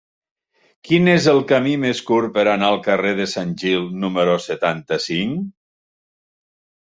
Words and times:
Quin 0.87 1.09
és 1.11 1.25
el 1.33 1.41
camí 1.51 1.73
més 1.81 1.99
curt 2.07 2.31
per 2.37 2.45
anar 2.53 2.71
al 2.75 2.79
carrer 2.87 3.11
de 3.19 3.27
Sant 3.33 3.51
Gil 3.63 3.85
número 4.05 4.37
setanta-cinc? 4.47 5.45